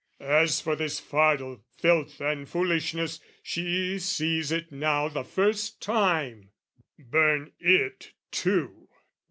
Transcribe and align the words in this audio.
"As 0.33 0.59
for 0.59 0.75
this 0.75 0.99
fardel, 0.99 1.61
filth, 1.77 2.19
and 2.21 2.49
foolishness, 2.49 3.19
"She 3.43 3.99
sees 3.99 4.51
it 4.51 4.71
now 4.71 5.07
the 5.07 5.23
first 5.23 5.79
time: 5.79 6.49
burn 6.97 7.51
it 7.59 8.11
too! 8.31 8.89